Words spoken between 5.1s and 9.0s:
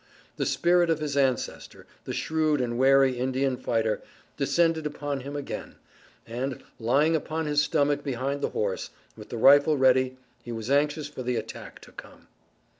him again, and, lying upon his stomach behind the horse,